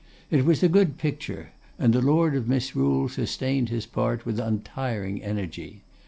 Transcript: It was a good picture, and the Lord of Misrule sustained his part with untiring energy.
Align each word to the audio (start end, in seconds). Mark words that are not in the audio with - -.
It 0.31 0.45
was 0.45 0.63
a 0.63 0.67
good 0.67 0.97
picture, 0.97 1.51
and 1.77 1.93
the 1.93 2.01
Lord 2.01 2.35
of 2.35 2.47
Misrule 2.47 3.07
sustained 3.07 3.69
his 3.69 3.85
part 3.85 4.25
with 4.25 4.39
untiring 4.39 5.21
energy. 5.21 5.83